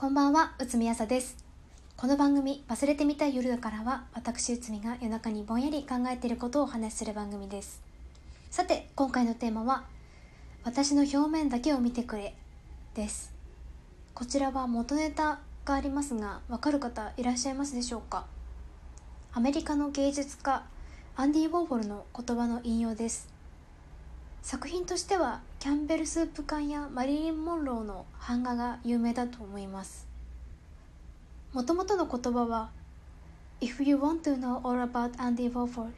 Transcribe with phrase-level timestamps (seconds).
[0.00, 1.36] こんばんは、内海朝です。
[1.94, 7.82] この番組、忘れてみたい夜からは、私内海が夜中にぼんやり考えていることをお話しする番組です。
[8.50, 9.84] さて、今回のテーマは、
[10.64, 12.34] 私の表面だけを見てくれ、
[12.94, 13.34] です。
[14.14, 18.24] こちらは元ネタがありますが、わかる方いらっしゃいますでしょうか？
[19.34, 20.64] アメリカの芸術家、
[21.14, 23.28] アンディ・ウォーホルの言葉の引用です。
[24.42, 30.06] 作品としてはキャンベルスープ缶やマリリン・モンローの版画が有名だと思います
[31.52, 32.70] もともとの言葉は
[33.60, 35.90] If you want to know all about Andy Warhol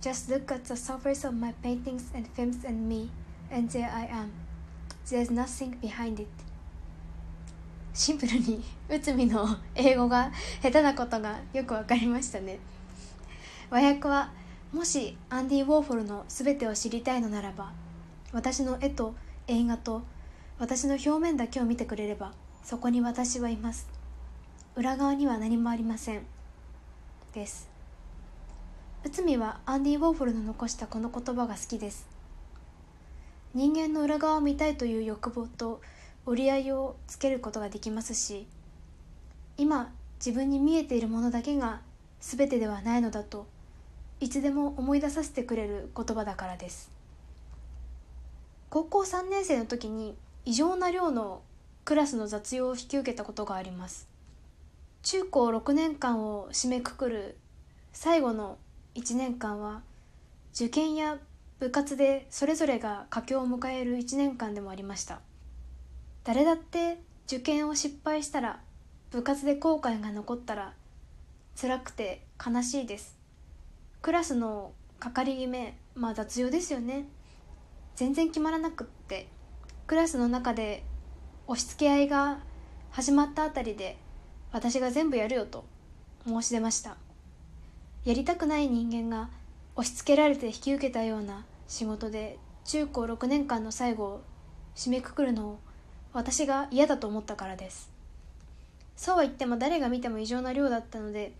[0.00, 3.10] just look at the surface of my paintings and films and me
[3.50, 4.30] and there I am
[5.06, 6.28] there's nothing behind it
[7.92, 10.30] シンプルに内海の英語が
[10.62, 12.60] 下手なことがよくわかりましたね
[13.70, 14.30] 和訳は
[14.72, 17.72] もしアンディ・ウォーホルの全てを知りたいのならば
[18.32, 19.14] 私の絵と
[19.46, 20.02] 映画と
[20.58, 22.32] 私の表面だけを見てくれれば
[22.62, 23.88] そこに私はいます。
[24.76, 26.22] 裏側には何もありません。
[27.32, 27.68] です。
[29.04, 32.18] 内海はアンディ・ウォーホルの残したこの言葉が好きです。
[33.54, 35.80] 人間の裏側を見たいという欲望と
[36.26, 38.46] 折り合いをつけることができますし
[39.56, 39.90] 今
[40.24, 41.80] 自分に見えているものだけが
[42.20, 43.46] 全てではないのだと
[44.20, 46.97] いつでも思い出させてくれる言葉だからです。
[48.70, 51.42] 高校3年生の時に異常な量の
[51.84, 54.08] クラスの雑用を引き受けたことがあります。
[55.02, 57.38] 中高6年間を締めくくる
[57.92, 58.58] 最後の
[58.94, 59.80] 1年間は
[60.54, 61.18] 受験や
[61.60, 65.20] 部活でそれぞれが佳境を迎える1年間でもありました。
[66.24, 68.60] 誰だって受験を失敗したら
[69.10, 70.74] 部活で後悔が残ったら
[71.58, 73.16] 辛くて悲しいです。
[74.02, 77.06] クラスの係決めまあ雑用ですよね。
[77.98, 79.26] 全然決まらなくって
[79.88, 80.84] クラスの中で
[81.48, 82.38] 押し付け合いが
[82.92, 83.98] 始まったあたりで
[84.52, 85.64] 私が全部やるよと
[86.24, 86.96] 申し出ました。
[88.04, 89.30] やりたくない人間が
[89.74, 94.22] 押し付けられて引き受けたような仕事で中高6年間の最後を
[94.76, 95.58] 締めくくるのを
[96.12, 97.90] 私が嫌だと思ったからです。
[98.94, 101.32] そうは言っても誰が見ても異常な量だったので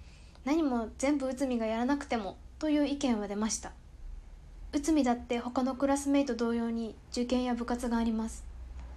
[0.44, 3.70] 何も全部内海がやらなくてもという意見は出ました。
[4.70, 8.44] 内海だって他のクラスメイト同様に受験や部活があります。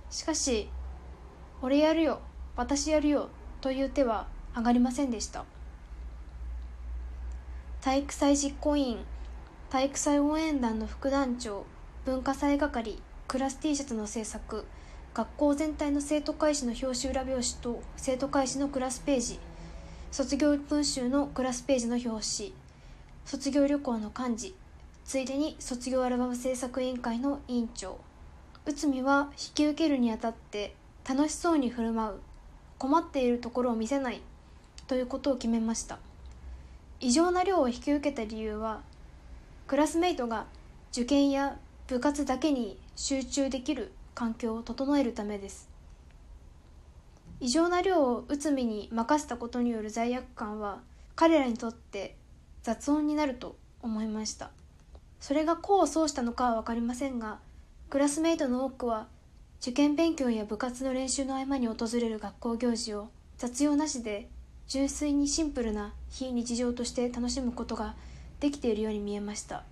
[0.10, 0.70] しかし
[1.62, 2.20] 「俺やるよ
[2.58, 3.30] 私やるよ」
[3.62, 5.46] という手は上がりませんでした。
[7.80, 9.06] 体育祭実行委員
[9.70, 11.66] 体育祭応援団の副団長
[12.04, 14.66] 文化祭係クラス T シャツの制作
[15.14, 19.40] 学校全体の生徒会誌の表紙裏表紙と生徒会誌のクラスページ
[20.12, 22.54] 卒業文集のクラスページの表紙
[23.26, 24.56] 卒業旅行の幹事
[25.06, 28.00] ついでに卒業アルバム制作委員会の委員長
[28.66, 30.76] 内海は引き受けるにあたって
[31.08, 32.20] 楽しそうに振る舞う
[32.78, 34.22] 困っているところを見せない
[34.88, 36.00] ということを決めました。
[37.00, 38.82] 異常な量を引き受けた理由は
[39.68, 40.46] クラスメイトが
[40.92, 41.58] 受験や
[41.88, 45.70] 部活だけに集中できる環境を整えるためです。
[47.40, 50.80] 異常な量を内海に任せたことによる罪悪感は
[51.16, 52.16] 彼らにとって
[52.62, 54.52] 雑音になると思いました。
[55.22, 57.40] それが功を奏したのかは分かりませんが
[57.90, 59.08] クラスメイトの多くは
[59.62, 64.28] 受験勉強や部活の練習の合間に訪れる学校行事を雑用なしで
[64.68, 67.94] 純粋にシンプルな非日常として楽しむことが
[68.40, 69.64] できているように見えました。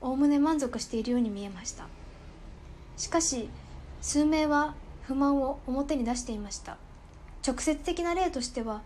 [0.00, 1.86] おおむね満足しているように見えました。
[2.96, 3.50] しかし
[4.00, 6.78] 数名は不満を表に出していました。
[7.46, 8.80] 直接的な例としては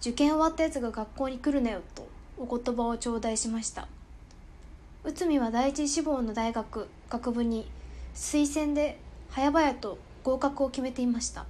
[0.00, 2.06] 受験終わったやつが学校に来るなよと
[2.38, 3.88] お言葉を頂戴しました。
[5.04, 7.70] 内海は第一志望の大学学部に
[8.14, 8.98] 推薦で
[9.28, 11.44] 早々と合格を決めていました。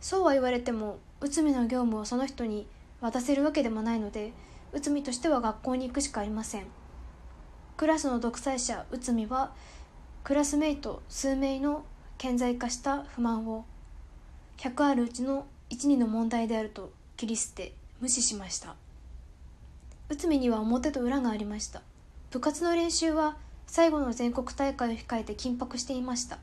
[0.00, 2.66] そうは言われても内海の業務をその人に
[3.02, 4.32] 渡せるわけでもないので
[4.72, 6.66] 内海としては学校に行くしかありません。
[7.76, 9.52] クラスの独裁者内海は
[10.24, 11.84] クラスメイト数名の
[12.16, 13.66] 顕在化した不満を
[14.56, 18.76] 100あるうちの12の問題であると切り捨て無視しました。
[20.08, 21.82] 内海には表と裏がありました。
[22.30, 23.36] 部活の練習は
[23.66, 26.38] 最後の全国大会を控えて緊迫していました。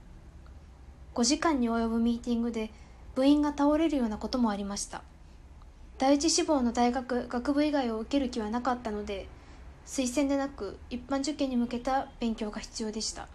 [1.14, 2.72] 5時間に及ぶミーティングで
[3.16, 5.04] 部員が倒れるようなこともありました。
[5.98, 9.28] 第一志望の大学学部以外を受ける気はなかったので
[9.86, 13.28] 推薦でなく一般受験に向けた勉強が必要でした。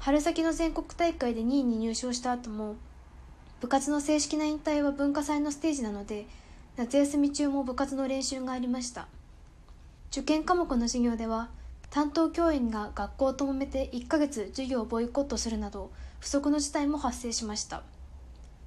[0.00, 2.76] 春先の全国大会で2位に入賞した後も
[3.60, 6.26] 部活の正式な引退は文化祭のステージなので
[6.76, 9.06] 夏休み中も部活の練習がありました。
[10.10, 11.48] 受験科目の授業では
[11.90, 15.90] 担当教員が学校ともめて1ヶ月授業をボイコットするなど
[16.20, 17.82] 不測の事態も発生しました。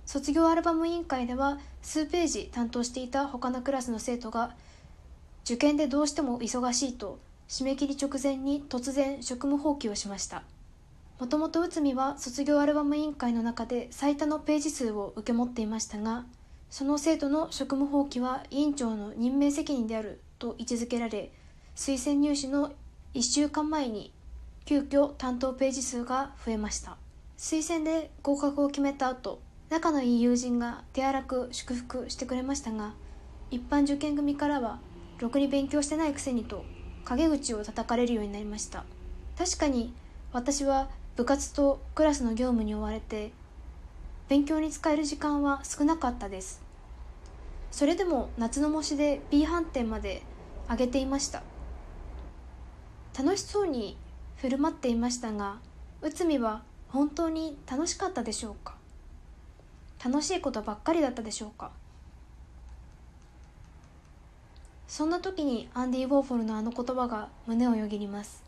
[0.05, 4.53] 卒業アルバム委員会では数ページ担当していた他のクラスの生徒が
[5.45, 10.43] 受験でどうしても忙しいと締め切り直前に突然職務放棄をしました。
[11.19, 16.25] もともと内海は卒業アルバム委員会の中で最多のページ数を受け持っていましたが
[16.69, 21.31] その生徒の職務放棄は委員長の任命責任であると位置づけられ
[21.75, 22.73] 推薦入試の
[23.13, 24.11] 1週間前に
[24.65, 26.97] 急遽担当ページ数が増えました。
[27.37, 29.39] 推薦で合格を決めた後
[29.69, 32.93] 仲のいい友人が手荒く祝福してくれましたが
[33.51, 34.79] 一般受験組からは
[35.19, 36.65] ろくに勉強してないくせにと
[37.05, 38.83] 陰口を叩かれるようになりました。
[39.37, 39.93] 確かに
[40.31, 43.31] 私は部活とクラスの業務に追われて
[44.27, 46.63] 勉強に使える時間は少なかったです。
[47.69, 50.23] それでも夏の模試で B 判定まで
[50.67, 51.43] 上げていました。
[53.17, 53.95] 楽しそうに
[54.37, 55.57] 振る舞っていましたが
[56.01, 58.75] 内海は本当に楽しかったでしょうか？
[60.03, 61.71] 楽しいことばっかりだったでしょうか？
[64.87, 68.43] そんな時にアンディ・ウォーホルのあの言葉が胸をよぎります。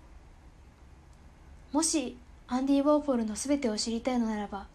[1.71, 2.17] もし
[2.47, 4.67] アンディ・ウォーホルの全てを知りたいのならば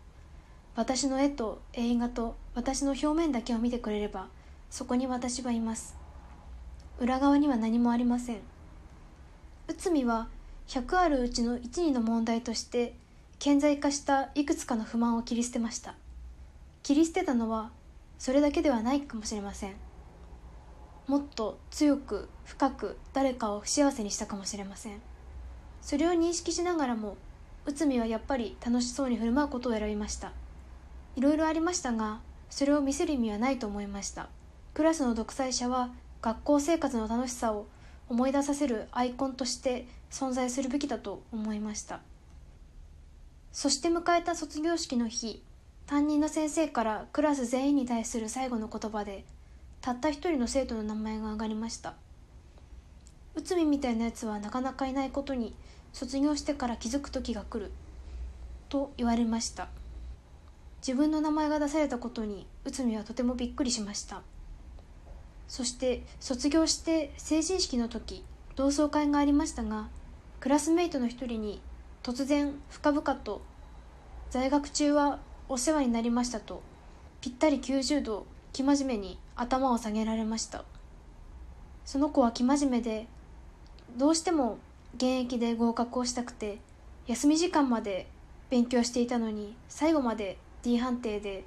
[0.75, 4.27] 私の絵と映画と私の表面だけを見てくれれば
[4.71, 5.95] そこに私はいます。
[6.99, 8.39] 裏側には何もありません。
[9.71, 10.27] 内海は
[10.67, 12.97] 100あるうちの12の問題として
[13.39, 15.95] 顕在化したいくつかの不満を切り捨てました。
[16.83, 17.71] 切り捨てたのは
[18.19, 19.77] それだけではないかもしれません。
[21.07, 25.01] もっと強く深く誰かを不幸せにしたかもしれません。
[25.83, 27.17] それを認識しながらも
[27.65, 30.33] 内海はやっぱり楽しそうに振る舞うことを選びました。
[31.15, 32.19] いろいろありましたが
[32.49, 34.31] それを見せる意味はないと思いました。
[34.75, 35.91] クラスの独裁者は
[36.23, 37.67] 学校生活の楽しさを
[38.11, 42.01] 思い出させるアイコンとして存在するべきだと思いました。
[43.53, 45.43] そして迎えた卒業式の日
[45.87, 49.25] 担任の先生からクラス全員に対する最後の言葉で
[49.81, 51.95] たった一人の生徒の名前が挙がりました。
[53.37, 55.55] 内海みたいなやつはなかなかいないことに
[55.93, 57.71] 卒業してから気づく時が来る
[58.69, 59.69] と言われました。
[60.81, 64.23] 自分の名前が出されたことに内海はとてもびっくりしました。
[65.51, 68.25] そして卒業して成人式の時
[68.55, 69.89] 同窓会がありましたが
[70.39, 71.61] クラスメイトの一人に
[72.05, 73.43] 突然深々と
[74.31, 75.19] 「在学中は
[75.49, 76.63] お世話になりました」と
[77.21, 80.65] ぴったり90度生真面目に頭を下げられました。
[81.85, 83.09] その子は生真面目で
[83.97, 84.59] どうしても
[84.95, 86.61] 現役で合格をしたくて
[87.09, 88.07] 休み時間まで
[88.51, 91.43] 勉強していたのに最後まで D 判定で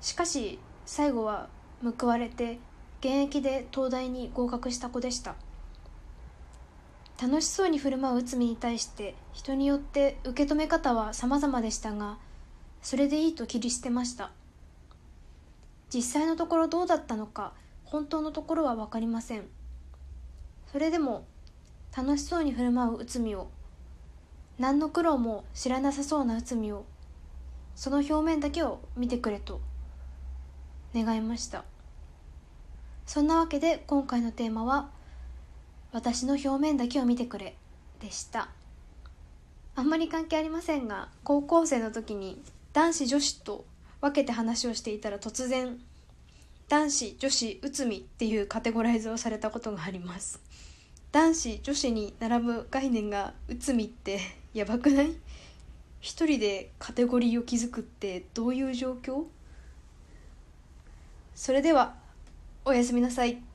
[0.00, 1.50] しかし最後は
[1.98, 2.58] 報われて
[3.04, 5.34] 現役で東大に合格した子でした。
[7.20, 12.16] 楽しそうに振る舞う内海に対して人によって受け止め方は様々でしたが
[12.80, 14.30] それでいいと切り捨てました。
[15.92, 17.52] 実際のところどうだったのか
[17.84, 19.44] 本当のところは分かりません。
[20.72, 21.26] それでも
[21.94, 23.48] 楽しそうに振る舞う内海を
[24.58, 26.86] 何の苦労も知らなさそうな内海を
[27.76, 29.60] その表面だけを見てくれと
[30.94, 31.64] 願いました。
[33.06, 34.90] そんなわけで今回のテーマは
[35.92, 37.56] 「私の表面だけを見てくれ」
[38.00, 38.48] でした。
[39.76, 42.42] あんまり関係ありませんが高校生の時に
[42.72, 43.64] 男子女子と
[44.00, 45.80] 分けて話をしていたら突然
[46.68, 50.40] 男子女子内海っていうカテゴライズをされたことがあります。
[51.12, 54.20] 男子女子に並ぶ概念が内海って
[54.52, 55.12] やばくない？
[56.00, 59.24] 一人でカテゴリーを築くってどういう状況？
[61.34, 61.96] それでは
[62.66, 63.53] おやすみなさい。